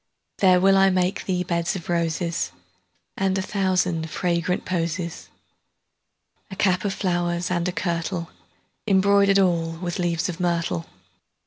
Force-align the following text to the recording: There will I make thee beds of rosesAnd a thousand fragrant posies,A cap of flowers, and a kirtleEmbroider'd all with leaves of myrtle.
There 0.39 0.59
will 0.59 0.77
I 0.77 0.89
make 0.89 1.25
thee 1.25 1.43
beds 1.43 1.75
of 1.75 1.85
rosesAnd 1.85 2.49
a 3.19 3.39
thousand 3.43 4.09
fragrant 4.09 4.65
posies,A 4.65 6.55
cap 6.55 6.83
of 6.83 6.91
flowers, 6.91 7.51
and 7.51 7.67
a 7.67 7.71
kirtleEmbroider'd 7.71 9.37
all 9.37 9.73
with 9.73 9.99
leaves 9.99 10.27
of 10.27 10.39
myrtle. 10.39 10.87